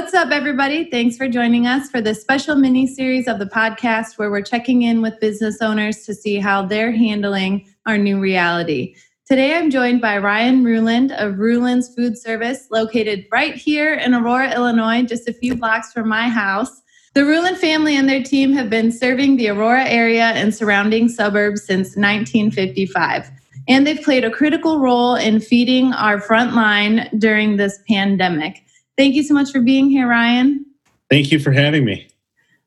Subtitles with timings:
[0.00, 0.88] What's up, everybody?
[0.90, 4.80] Thanks for joining us for this special mini series of the podcast where we're checking
[4.80, 8.94] in with business owners to see how they're handling our new reality.
[9.26, 14.54] Today, I'm joined by Ryan Reuland of Reuland's Food Service, located right here in Aurora,
[14.54, 16.80] Illinois, just a few blocks from my house.
[17.12, 21.62] The Reuland family and their team have been serving the Aurora area and surrounding suburbs
[21.62, 23.30] since 1955.
[23.68, 28.64] And they've played a critical role in feeding our front line during this pandemic.
[29.00, 30.66] Thank you so much for being here, Ryan.
[31.08, 32.06] Thank you for having me.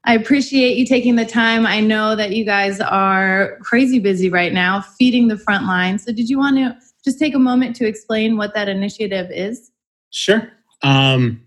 [0.03, 1.67] I appreciate you taking the time.
[1.67, 5.99] I know that you guys are crazy busy right now feeding the front line.
[5.99, 9.69] So, did you want to just take a moment to explain what that initiative is?
[10.09, 10.51] Sure.
[10.81, 11.39] Um,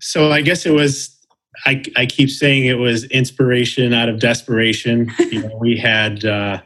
[0.00, 1.16] so, I guess it was,
[1.64, 5.12] I, I keep saying it was inspiration out of desperation.
[5.30, 6.60] you know, we had uh,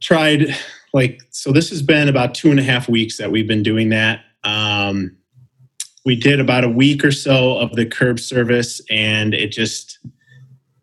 [0.00, 0.56] tried,
[0.94, 3.90] like, so this has been about two and a half weeks that we've been doing
[3.90, 4.20] that.
[4.42, 5.18] Um,
[6.06, 9.98] we did about a week or so of the curb service and it just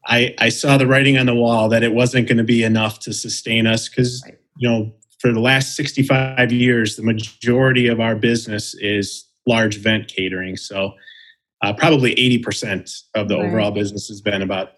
[0.06, 3.00] i i saw the writing on the wall that it wasn't going to be enough
[3.00, 4.24] to sustain us because
[4.58, 10.10] you know for the last 65 years the majority of our business is large event
[10.10, 10.58] catering.
[10.58, 10.94] So
[11.62, 13.46] uh, probably 80% of the right.
[13.46, 14.72] overall business has been about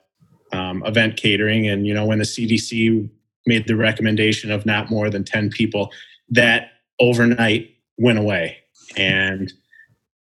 [0.54, 1.68] um, event catering.
[1.68, 3.10] And you know when the cdc
[3.48, 5.92] made the recommendation of not more than 10 people
[6.30, 8.58] that overnight went away.
[8.96, 9.52] And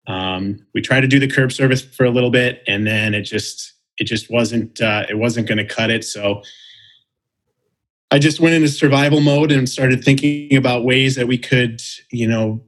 [0.07, 3.23] um, we tried to do the curb service for a little bit, and then it
[3.23, 6.05] just it just wasn't uh, it wasn't going to cut it.
[6.05, 6.43] So
[8.11, 12.29] I just went into survival mode and started thinking about ways that we could, you
[12.29, 12.63] know,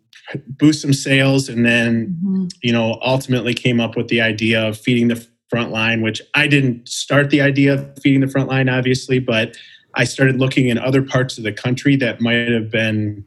[0.49, 2.47] boost some sales, and then mm-hmm.
[2.63, 6.47] you know ultimately came up with the idea of feeding the front line, which I
[6.47, 9.57] didn't start the idea of feeding the front line, obviously, but
[9.95, 13.25] I started looking in other parts of the country that might have been.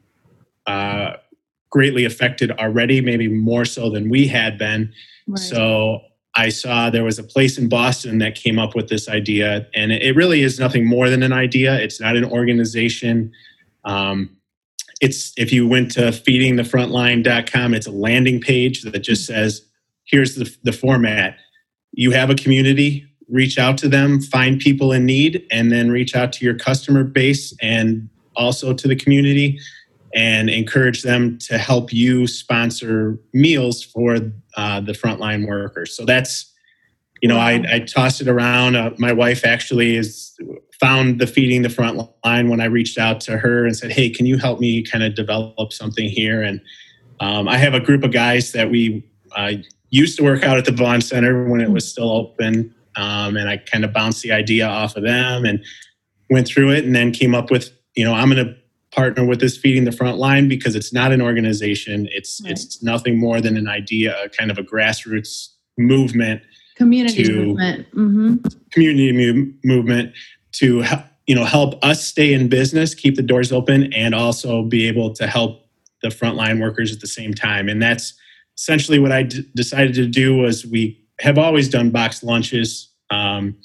[0.65, 1.13] Uh,
[1.69, 4.91] greatly affected already, maybe more so than we had been.
[5.27, 5.39] Right.
[5.39, 6.01] So
[6.35, 9.91] I saw there was a place in Boston that came up with this idea, and
[9.91, 11.79] it really is nothing more than an idea.
[11.79, 13.31] It's not an organization.
[13.83, 14.35] Um,
[15.01, 19.65] it's if you went to feedingthefrontline.com, it's a landing page that just says,
[20.05, 21.37] "Here's the, the format.
[21.91, 23.05] You have a community.
[23.27, 27.03] Reach out to them, find people in need, and then reach out to your customer
[27.03, 29.59] base and also to the community."
[30.15, 34.17] And encourage them to help you sponsor meals for
[34.57, 35.95] uh, the frontline workers.
[35.95, 36.51] So that's,
[37.21, 38.75] you know, I, I tossed it around.
[38.75, 40.35] Uh, my wife actually is
[40.79, 44.09] found the feeding the front line when I reached out to her and said, "Hey,
[44.09, 46.59] can you help me kind of develop something here?" And
[47.19, 49.05] um, I have a group of guys that we
[49.35, 49.53] uh,
[49.91, 53.49] used to work out at the Vaughan Center when it was still open, um, and
[53.49, 55.63] I kind of bounced the idea off of them and
[56.29, 58.55] went through it, and then came up with, you know, I'm going to
[58.91, 62.51] partner with this feeding the front line because it's not an organization it's right.
[62.51, 66.41] it's nothing more than an idea a kind of a grassroots movement
[66.75, 68.35] community to, movement mm-hmm.
[68.71, 70.13] community mu- movement
[70.51, 70.83] to
[71.27, 75.13] you know help us stay in business keep the doors open and also be able
[75.13, 75.67] to help
[76.01, 78.13] the frontline workers at the same time and that's
[78.59, 83.55] essentially what I d- decided to do was we have always done box lunches um,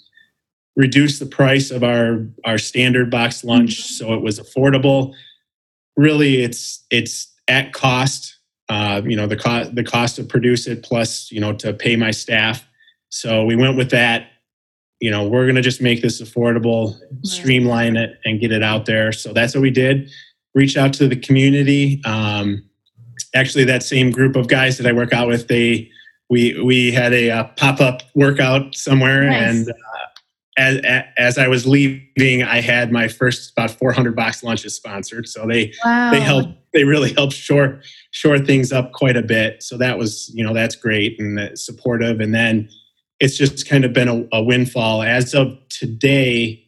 [0.77, 4.05] reduce the price of our our standard box lunch mm-hmm.
[4.05, 5.15] so it was affordable.
[5.97, 10.83] Really it's it's at cost uh, you know the cost the cost to produce it
[10.83, 12.67] plus you know to pay my staff.
[13.11, 14.29] So we went with that.
[15.01, 18.87] You know we're going to just make this affordable streamline it and get it out
[18.87, 19.13] there.
[19.13, 20.11] So that's what we did.
[20.55, 22.65] Reach out to the community um,
[23.35, 25.91] actually that same group of guys that i work out with they
[26.31, 29.51] we we had a, a pop-up workout somewhere nice.
[29.51, 29.75] and uh,
[30.57, 30.81] as,
[31.17, 35.29] as I was leaving, I had my first about 400 box lunches sponsored.
[35.29, 36.11] So they wow.
[36.11, 37.81] they helped they really helped shore
[38.11, 39.63] shore things up quite a bit.
[39.63, 42.21] So that was you know that's great and supportive.
[42.21, 42.69] And then
[43.21, 45.03] it's just kind of been a, a windfall.
[45.03, 46.65] As of today,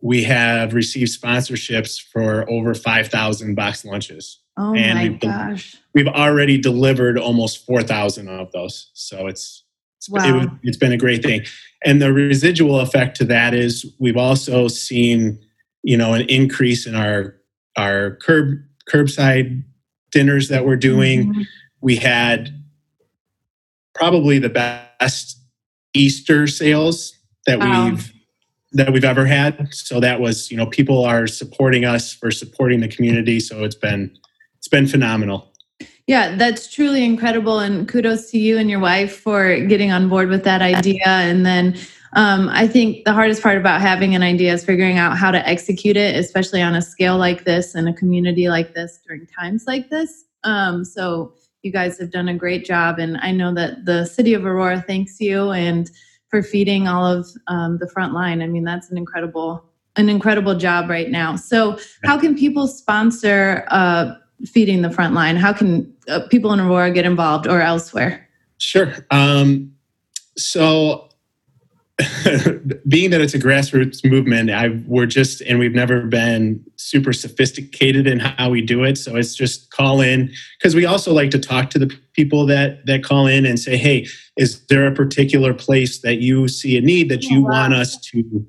[0.00, 4.38] we have received sponsorships for over 5,000 box lunches.
[4.56, 5.76] Oh and my we've, gosh!
[5.94, 8.90] We've already delivered almost 4,000 of those.
[8.94, 9.64] So it's
[10.08, 10.40] wow.
[10.42, 11.44] it, it's been a great thing.
[11.84, 15.38] And the residual effect to that is we've also seen,
[15.82, 17.36] you know, an increase in our
[17.76, 19.62] our curb curbside
[20.10, 21.28] dinners that we're doing.
[21.30, 21.42] Mm-hmm.
[21.80, 22.50] We had
[23.94, 25.38] probably the best
[25.94, 27.14] Easter sales
[27.46, 27.90] that Wow.
[27.90, 28.12] we've
[28.72, 29.74] that we've ever had.
[29.74, 33.40] So that was, you know, people are supporting us for supporting the community.
[33.40, 34.16] So it's been
[34.58, 35.49] it's been phenomenal.
[36.06, 37.60] Yeah, that's truly incredible.
[37.60, 41.06] And kudos to you and your wife for getting on board with that idea.
[41.06, 41.78] And then
[42.14, 45.46] um, I think the hardest part about having an idea is figuring out how to
[45.46, 49.64] execute it, especially on a scale like this and a community like this during times
[49.66, 50.24] like this.
[50.42, 52.98] Um, so you guys have done a great job.
[52.98, 55.90] And I know that the city of Aurora thanks you and
[56.28, 58.42] for feeding all of um, the front line.
[58.42, 59.64] I mean, that's an incredible,
[59.96, 61.36] an incredible job right now.
[61.36, 64.14] So how can people sponsor uh,
[64.46, 65.36] feeding the front line?
[65.36, 68.28] How can uh, people in Aurora get involved or elsewhere?
[68.58, 68.94] Sure.
[69.10, 69.72] Um,
[70.36, 71.08] so,
[72.88, 78.06] being that it's a grassroots movement, I we're just and we've never been super sophisticated
[78.06, 78.96] in how we do it.
[78.96, 82.86] So it's just call in because we also like to talk to the people that
[82.86, 84.06] that call in and say, "Hey,
[84.38, 88.46] is there a particular place that you see a need that you want us to?"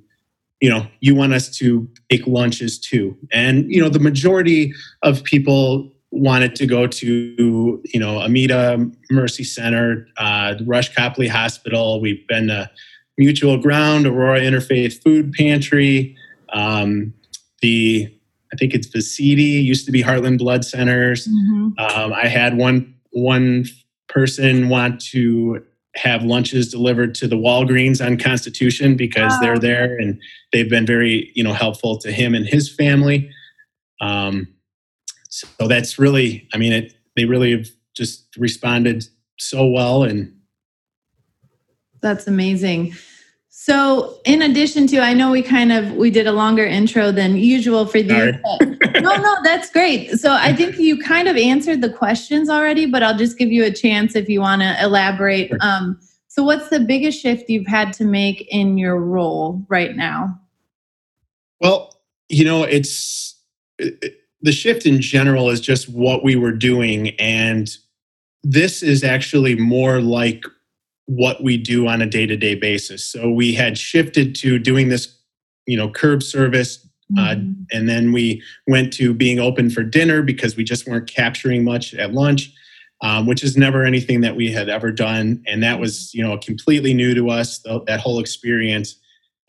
[0.62, 5.24] You know, you want us to make lunches too, and you know the majority of
[5.24, 12.00] people wanted to go to you know Amita Mercy Center, uh, Rush Copley Hospital.
[12.00, 12.70] We've been to
[13.18, 16.16] Mutual Ground, Aurora Interfaith Food Pantry,
[16.54, 17.14] um,
[17.62, 18.14] the
[18.54, 21.28] I think it's Visiti, used to be Heartland Blood Centers.
[21.78, 23.66] Um, I had one one
[24.10, 25.64] person want to
[25.96, 29.40] have lunches delivered to the Walgreens on Constitution because Wow.
[29.42, 30.20] they're there and
[30.54, 33.30] they've been very you know helpful to him and his family.
[34.00, 34.48] Um,
[35.30, 39.06] so that's really, I mean, it they really have just responded
[39.38, 40.34] so well and
[42.02, 42.96] That's amazing.
[43.54, 47.36] So, in addition to, I know we kind of we did a longer intro than
[47.36, 48.34] usual for these.
[48.60, 50.12] But- no, no, that's great.
[50.12, 53.66] So, I think you kind of answered the questions already, but I'll just give you
[53.66, 55.50] a chance if you want to elaborate.
[55.50, 55.58] Sure.
[55.60, 60.40] Um, so, what's the biggest shift you've had to make in your role right now?
[61.60, 62.00] Well,
[62.30, 63.36] you know, it's
[63.78, 67.10] it- it- the shift in general is just what we were doing.
[67.20, 67.70] And
[68.44, 70.46] this is actually more like
[71.12, 73.04] what we do on a day to day basis.
[73.04, 75.14] So we had shifted to doing this,
[75.66, 76.88] you know, curb service.
[77.18, 77.36] Uh,
[77.74, 81.94] and then we went to being open for dinner because we just weren't capturing much
[81.94, 82.50] at lunch,
[83.02, 85.44] um, which is never anything that we had ever done.
[85.46, 88.96] And that was, you know, completely new to us, th- that whole experience.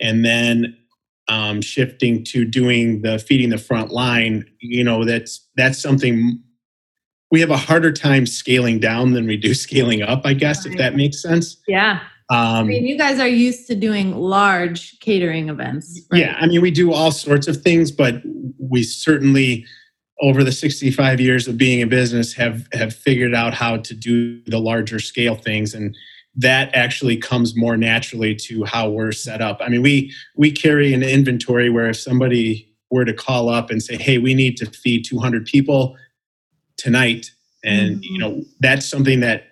[0.00, 0.76] And then
[1.29, 6.43] um, shifting to doing the feeding the front line, you know, that's that's something
[7.32, 10.76] we have a harder time scaling down than we do scaling up, I guess, if
[10.79, 11.56] that makes sense.
[11.67, 12.00] yeah.
[12.31, 16.00] I Um, mean, you guys are used to doing large catering events.
[16.12, 16.20] right?
[16.20, 18.23] Yeah, I mean, we do all sorts of things, but
[18.58, 19.67] we certainly,
[20.20, 24.40] over the 65 years of being in business, have have figured out how to do
[24.44, 25.94] the larger scale things, and
[26.37, 29.58] that actually comes more naturally to how we're set up.
[29.61, 33.82] I mean, we we carry an inventory where if somebody were to call up and
[33.82, 35.96] say, "Hey, we need to feed 200 people
[36.82, 37.31] tonight,"
[37.64, 38.11] and Mhm.
[38.11, 39.44] you know, that's something that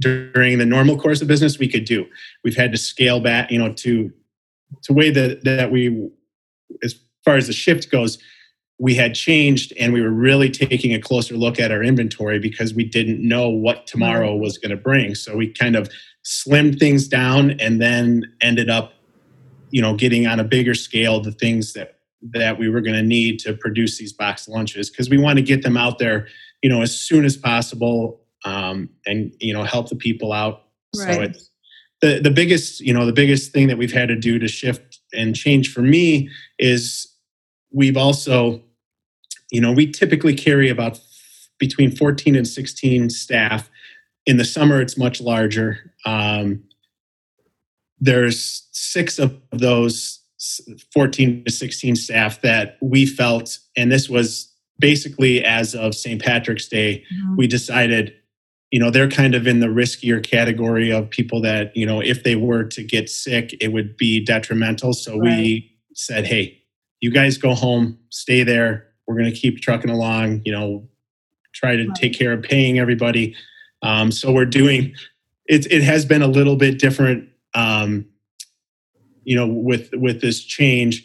[0.00, 2.06] during the normal course of business we could do.
[2.44, 4.12] We've had to scale back, you know, to
[4.82, 6.08] to way that that we
[6.82, 8.18] as far as the shift goes
[8.78, 12.74] we had changed and we were really taking a closer look at our inventory because
[12.74, 15.88] we didn't know what tomorrow was going to bring so we kind of
[16.24, 18.92] slimmed things down and then ended up
[19.70, 23.02] you know getting on a bigger scale the things that that we were going to
[23.02, 26.26] need to produce these box lunches because we want to get them out there
[26.66, 30.64] you know as soon as possible um, and you know help the people out.
[30.94, 31.48] So it's
[32.00, 34.98] the the biggest you know the biggest thing that we've had to do to shift
[35.12, 37.06] and change for me is
[37.70, 38.64] we've also
[39.52, 40.98] you know we typically carry about
[41.60, 43.70] between 14 and 16 staff.
[44.26, 45.92] In the summer it's much larger.
[46.04, 46.64] Um,
[48.00, 50.20] there's six of those
[50.92, 56.68] 14 to 16 staff that we felt and this was basically as of st patrick's
[56.68, 57.36] day Mhm.
[57.36, 58.12] we decided
[58.70, 62.22] you know they're kind of in the riskier category of people that you know if
[62.24, 65.38] they were to get sick it would be detrimental so Right.
[65.38, 66.62] we said hey
[67.00, 70.88] you guys go home stay there we're going to keep trucking along you know
[71.54, 71.94] try to Right.
[71.96, 73.34] take care of paying everybody
[73.82, 74.94] um, so we're doing
[75.46, 78.04] it it has been a little bit different um,
[79.24, 81.04] you know with with this change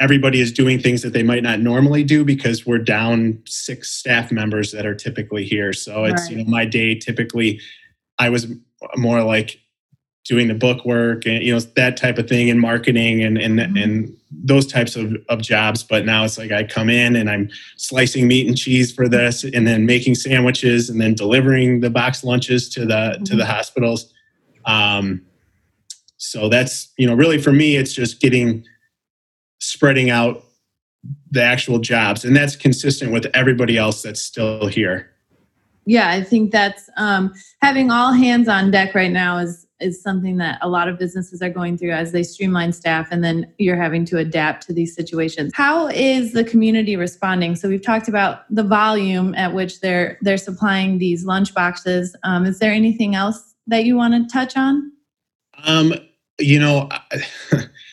[0.00, 4.30] everybody is doing things that they might not normally do because we're down six staff
[4.30, 5.72] members that are typically here.
[5.72, 7.60] So it's you know my day typically
[8.18, 8.46] i was
[8.96, 9.58] more like
[10.24, 13.58] doing the book work and you know that type of thing and marketing and and
[13.58, 13.82] Mhm.
[13.82, 15.82] and those types of, of jobs.
[15.84, 19.44] But now it's like i come in and i'm slicing meat and cheese for this
[19.44, 24.12] and then making sandwiches and then delivering the box lunches to the to the hospitals.
[24.64, 25.22] Um,
[26.16, 28.64] so that's you know really for me it's just getting
[29.76, 30.42] spreading out
[31.30, 35.10] the actual jobs and that's consistent with everybody else that's still here
[35.84, 40.38] Yeah, I think that's um, having all hands on deck right now is is something
[40.38, 43.76] that a lot of businesses are going through as they streamline staff, and then you're
[43.76, 45.52] having to adapt to these situations.
[45.54, 47.56] How is the community responding?
[47.56, 52.16] So we've talked about the volume at which they're they're supplying these lunch boxes.
[52.24, 54.92] Um, is there anything else that you want to touch on?
[55.64, 55.94] Um,
[56.38, 56.88] you know,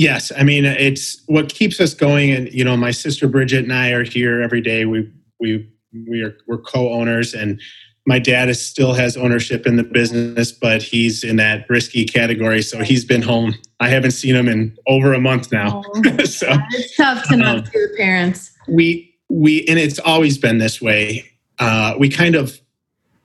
[0.00, 0.32] yes.
[0.36, 2.30] I mean, it's what keeps us going.
[2.32, 4.84] And you know, my sister Bridget and I are here every day.
[4.86, 5.68] We we
[6.08, 7.60] we are we're co-owners, and
[8.06, 12.62] my dad is still has ownership in the business, but he's in that risky category.
[12.62, 13.54] So he's been home.
[13.78, 15.82] I haven't seen him in over a month now.
[15.94, 18.50] Oh, so it's tough to not Um, see the parents.
[18.68, 21.24] we we and it's always been this way.
[21.58, 22.58] Uh, we kind of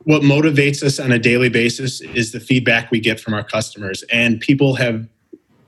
[0.03, 4.03] what motivates us on a daily basis is the feedback we get from our customers,
[4.11, 5.07] and people have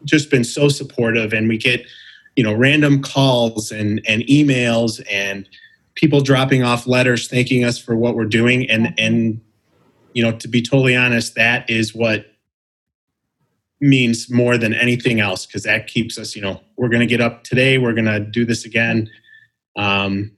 [0.08, 1.86] just been so supportive, and we get
[2.36, 5.48] you know random calls and and emails and
[5.96, 8.70] people dropping off letters thanking us for what we're doing.
[8.70, 9.42] And and
[10.14, 12.26] you know to be totally honest that is what
[13.80, 17.22] means more than anything else because that keeps us you know we're going to get
[17.22, 19.10] up today we're going to do this again.
[19.76, 20.32] Um,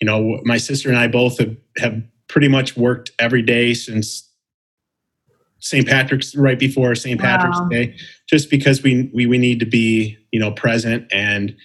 [0.00, 4.27] you know my sister and i both have, have pretty much worked every day since
[5.60, 7.68] st patrick's right before st patrick's Wow.
[7.68, 7.96] day
[8.28, 11.56] just because we, we we need to be you know present and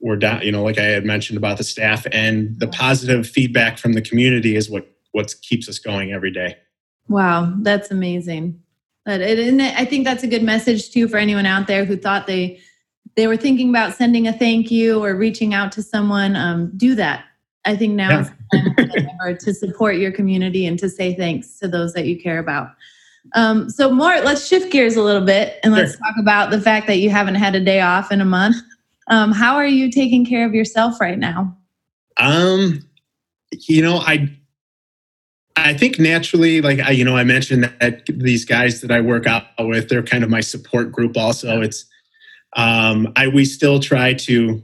[0.00, 3.78] we're down you know like i had mentioned about the staff and the positive feedback
[3.78, 6.56] from the community is what what keeps us going every day
[7.10, 8.60] Wow, that's amazing.
[9.06, 11.96] But it, and I think that's a good message too for anyone out there who
[11.96, 12.60] thought they
[13.16, 16.36] they were thinking about sending a thank you or reaching out to someone.
[16.36, 17.24] Um, do that.
[17.64, 18.20] I think now Yeah.
[18.20, 21.66] is the time more than ever to support your community and to say thanks to
[21.68, 22.72] those that you care about.
[23.34, 26.00] Um, so more, let's shift gears a little bit and let's Sure.
[26.00, 28.56] talk about the fact that you haven't had a day off in a month.
[29.08, 31.56] Um, how are you taking care of yourself right now?
[32.18, 32.84] Um,
[33.66, 34.30] you know, I
[35.56, 39.26] I think naturally, like I, you know, I mentioned that these guys that I work
[39.26, 41.16] out with, they're kind of my support group.
[41.16, 41.84] Also, it's
[42.56, 44.62] um, I we still try to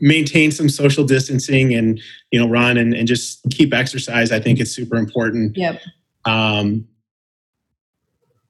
[0.00, 4.32] maintain some social distancing and you know run and, and just keep exercise.
[4.32, 5.56] I think it's super important.
[5.56, 5.80] Yep.
[6.24, 6.86] Um,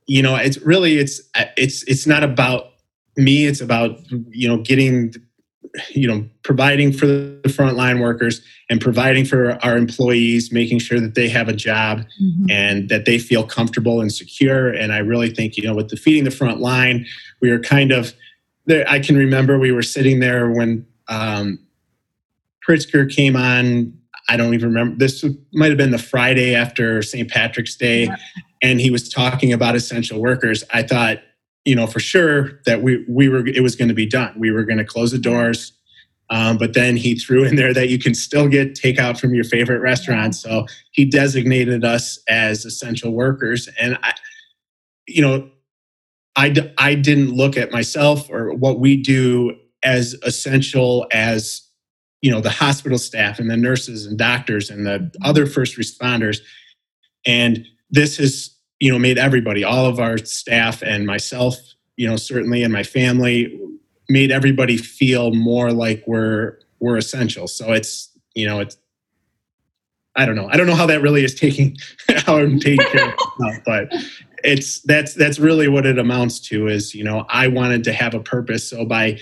[0.07, 1.21] you know, it's really it's
[1.57, 2.73] it's it's not about
[3.17, 3.47] me.
[3.47, 3.99] It's about
[4.31, 5.15] you know getting
[5.91, 11.15] you know providing for the frontline workers and providing for our employees making sure that
[11.15, 12.05] they have a job
[12.51, 15.97] and that they feel comfortable and secure and i really think you know with the
[15.97, 17.07] feeding the front line
[17.41, 18.13] we were kind of
[18.67, 21.59] there i can remember we were sitting there when um,
[22.69, 23.93] pritzker came on
[24.29, 28.11] i don't even remember this might have been the friday after st patrick's day.
[28.63, 31.19] And he was talking about essential workers i thought
[31.65, 34.35] you know for sure that we we were it was going to be done.
[34.37, 35.73] We were going to close the doors
[36.31, 39.45] um, but then he threw in there that you can still get takeout from your
[39.45, 40.35] favorite restaurant.
[40.35, 44.13] So he designated us as essential workers and i
[45.07, 45.51] you know
[46.35, 49.55] I, d- I didn't look at myself or what we do
[49.85, 51.63] as essential as
[52.23, 56.39] you know the hospital staff and the nurses and doctors and the other first responders.
[57.27, 61.57] And this has you know made everybody all of our staff and myself
[61.97, 63.59] you know certainly and my family
[64.09, 67.47] made everybody feel more like we're we're essential.
[67.47, 68.77] So it's you know it's
[70.17, 70.49] i don't know.
[70.51, 71.77] I don't know how that really is taking
[72.27, 73.93] how i'm taking care of myself but
[74.45, 78.13] it's that's that's really what it amounts to is you know i wanted to have
[78.15, 78.69] a purpose.
[78.69, 79.19] So by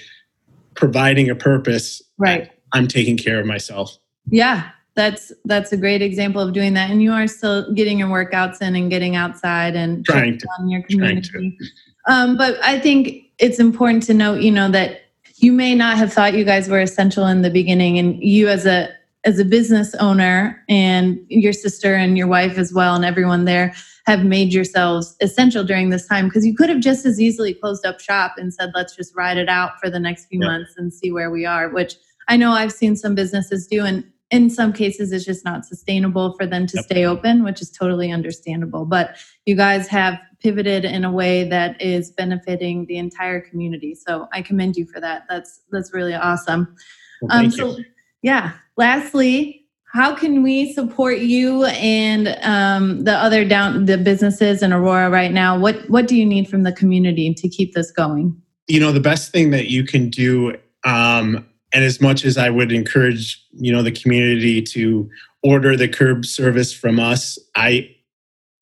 [0.74, 2.50] providing a purpose Right.
[2.72, 3.96] i'm taking care of myself.
[4.30, 6.90] Yeah, that's that's a great example of doing that.
[6.90, 10.46] And you are still getting your workouts in and getting outside and Trying to.
[10.58, 11.56] on your community.
[12.08, 15.02] Um, but I think it's important to note, you know, that
[15.36, 18.66] you may not have thought you guys were essential in the beginning, and you as
[18.66, 18.88] a
[19.24, 23.72] as a business owner and your sister and your wife as well, and everyone there
[24.06, 27.84] have made yourselves essential during this time because you could have just as easily closed
[27.84, 30.46] up shop and said, let's just ride it out for the next few Yeah.
[30.46, 31.94] months and see where we are, which
[32.26, 33.84] I know I've seen some businesses do.
[33.84, 36.84] And in some cases, it's just not sustainable for them to Yep.
[36.84, 38.84] stay open, which is totally understandable.
[38.84, 43.94] But you guys have pivoted in a way that is benefiting the entire community.
[43.94, 45.24] So I commend you for that.
[45.28, 46.74] That's that's really awesome.
[47.22, 47.82] well, Um, thank you so,
[48.22, 48.52] yeah.
[48.76, 55.10] Lastly, how can we support you and um, the other down the businesses in Aurora
[55.10, 55.58] right now?
[55.58, 58.40] What what do you need from the community to keep this going?
[58.68, 62.50] You know, the best thing that you can do, um, and as much as I
[62.50, 65.08] would encourage, you know, the community to
[65.42, 67.94] order the curb service from us, I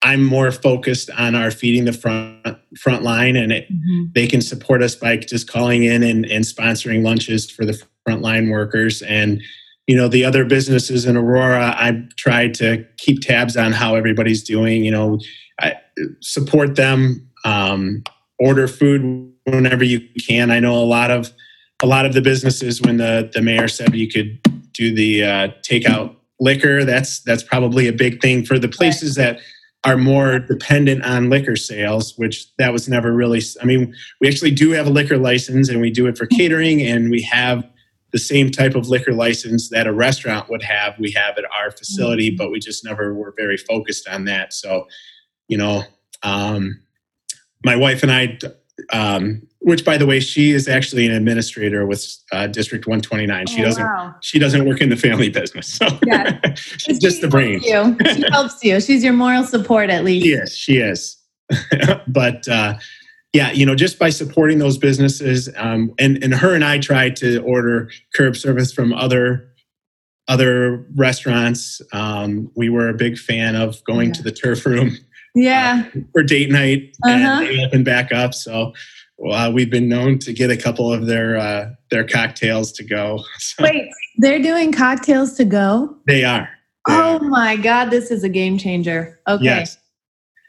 [0.03, 3.69] I'm more focused on our feeding the front front line, and it,
[4.15, 8.51] they can support us by just calling in and, and sponsoring lunches for the frontline
[8.51, 9.03] workers.
[9.03, 9.43] And
[9.89, 14.45] you know the other businesses in aurora I try to keep tabs on how everybody's
[14.45, 15.19] doing you know
[15.61, 15.77] I,
[16.21, 18.05] support them um,
[18.39, 20.51] order food whenever you can.
[20.51, 21.33] I know a lot of
[21.83, 24.41] a lot of the businesses when the the mayor said you could
[24.73, 29.41] do the uh, takeout liquor that's that's probably a big thing for the places that
[29.85, 34.51] are more dependent on liquor sales which that was never really i mean we actually
[34.51, 37.65] do have a liquor license and we do it for catering and we have
[38.13, 40.99] the same type of liquor license that a restaurant would have.
[40.99, 44.53] We have at our facility but we just never were very focused on that.
[44.53, 44.87] So
[45.49, 45.83] you know
[46.23, 46.81] um,
[47.65, 48.39] my wife and i
[48.93, 53.61] um, which by the way she is actually an administrator with uh, district 129 she
[53.61, 54.15] Oh, doesn't wow.
[54.23, 56.39] she doesn't work in the family business so Yeah.
[56.55, 58.15] she's just the brain She helps you.
[58.15, 58.81] She helps you.
[58.81, 60.27] She's your moral support at least.
[60.27, 60.55] yes.
[60.55, 61.17] She is.
[62.07, 62.75] but uh,
[63.33, 67.17] yeah, you know, just by supporting those businesses, um, and and her and I tried
[67.17, 69.49] to order curb service from other
[70.29, 71.81] other restaurants.
[71.93, 74.13] Um, we were a big fan of going Yeah.
[74.15, 74.97] to the turf room
[75.35, 75.85] Yeah.
[76.13, 77.17] for date night, Uh-huh.
[77.17, 78.35] and they opened back up.
[78.35, 78.73] So.
[79.27, 83.23] Uh, we've been known to get a couple of their uh, their cocktails to go.
[83.39, 85.97] So Wait, they're doing cocktails to go?
[86.07, 86.49] they are.
[86.87, 87.21] They Oh are.
[87.21, 89.19] my God, this is a game changer.
[89.29, 89.45] Okay.
[89.45, 89.77] Yes.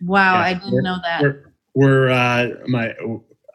[0.03, 0.39] Wow, Yeah.
[0.41, 1.21] I didn't know that.
[1.21, 2.93] we're, we're uh my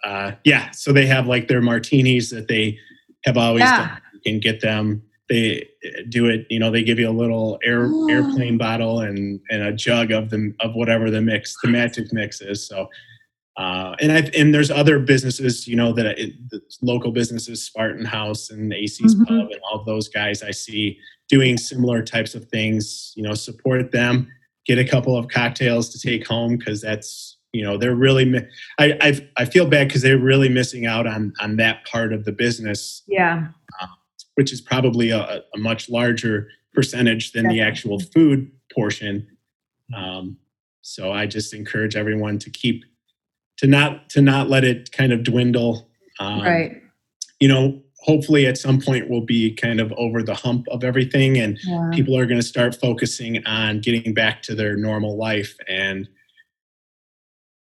[0.04, 2.78] uh yeah so they have like their martinis that they
[3.25, 3.78] have always Yeah.
[3.88, 7.16] done you can get them they uh, do it you know they give you a
[7.23, 8.09] little air Oh.
[8.11, 12.40] airplane bottle and and a jug of them of whatever the mix the magic mix
[12.42, 12.88] is so
[13.56, 18.04] uh, and I've and there's other businesses, you know, that it, the local businesses, Spartan
[18.04, 19.26] House and AC's Mhm.
[19.26, 23.12] Pub, and all those guys I see doing similar types of things.
[23.16, 24.28] You know, support them,
[24.66, 28.35] get a couple of cocktails to take home because that's you know they're really.
[28.78, 32.24] I I, I feel bad because they're really missing out on on that part of
[32.24, 33.48] the business, Yeah.
[34.35, 39.28] which is probably a, a much larger percentage than the actual food portion.
[39.96, 40.38] Um,
[40.83, 42.85] so I just encourage everyone to keep
[43.58, 45.88] to not to not let it kind of dwindle.
[46.20, 46.72] Um, right.
[47.40, 51.38] You know, hopefully at some point we'll be kind of over the hump of everything,
[51.38, 51.90] and Yeah.
[51.92, 55.54] people are going to start focusing on getting back to their normal life.
[55.68, 56.08] And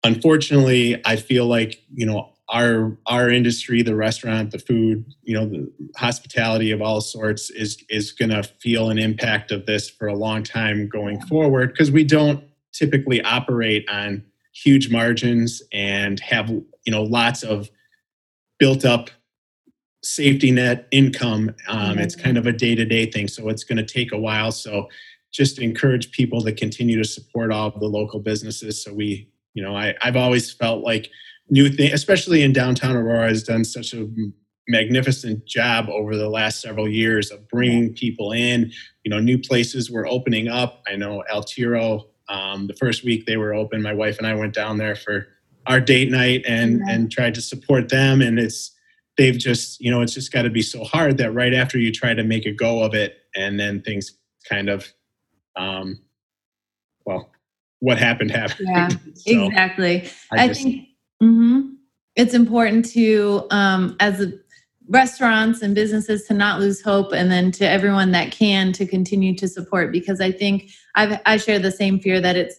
[0.05, 5.47] unfortunately, I feel like you know our our industry, the restaurant, the food, you know,
[5.49, 10.07] the hospitality of all sorts is is going to feel an impact of this for
[10.07, 14.23] a long time going forward because we don't typically operate on
[14.65, 17.71] huge margins and have you know lots of
[18.59, 19.11] built up
[20.03, 21.55] safety net income.
[21.69, 24.53] Um, it's kind of a day-to-day thing so it's going to take a while.
[24.53, 24.89] So
[25.33, 28.83] just encourage people to continue to support all of the local businesses.
[28.83, 31.11] So we you know I, i've always felt like
[31.49, 34.07] new thing especially in downtown aurora has done such a
[34.69, 38.73] magnificent job over the last several years of bringing people in.
[39.05, 40.83] You know new places were opening up.
[40.87, 44.55] I know altiro um, the first week they were open my wife and i went
[44.55, 45.27] down there for
[45.67, 46.95] our date night and Yeah.
[46.95, 48.73] and tried to support them and it's
[49.17, 51.93] they've just you know it's just got to be so hard that right after you
[51.93, 54.17] try to make a go of it and then things
[54.49, 54.87] kind of
[55.57, 55.99] um
[57.05, 57.31] well
[57.81, 60.09] what happened happened Yeah, so exactly.
[60.33, 60.89] I, I, just, think
[61.23, 61.75] mhm.
[62.15, 64.33] it's important to, um, as a,
[64.89, 69.37] restaurants and businesses, to not lose hope, and then to everyone that can to continue
[69.37, 69.93] to support.
[69.93, 72.57] Because I think I've I share the same fear that it's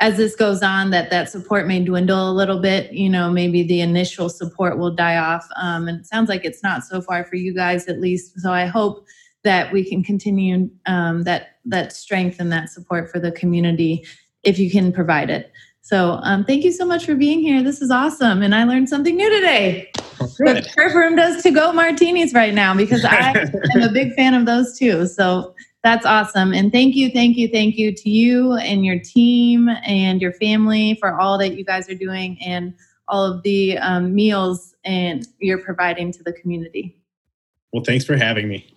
[0.00, 2.92] as this goes on that that support may dwindle a little bit.
[2.92, 6.62] You know, maybe the initial support will die off, um, and it sounds like it's
[6.62, 8.40] not so far for you guys at least.
[8.40, 9.04] So I hope
[9.44, 14.04] that we can continue um, that that strength and that support for the community
[14.42, 15.52] if you can provide it.
[15.86, 17.62] So um, thank you so much for being here.
[17.62, 18.42] This is awesome.
[18.42, 19.92] And I learned something new today.
[20.20, 20.60] oh, The.
[20.62, 23.16] Turf Room does to go martinis right now because I
[23.76, 25.06] am a big fan of those too.
[25.06, 26.52] So that's awesome.
[26.52, 30.96] And thank you, thank you, thank you to you and your team and your family
[30.98, 32.74] for all that you guys are doing and
[33.06, 37.00] all of the um, meals and you're providing to the community.
[37.72, 38.75] well thanks for having me